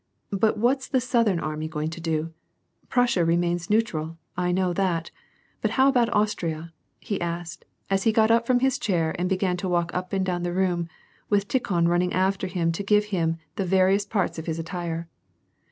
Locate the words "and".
9.19-9.29, 10.11-10.25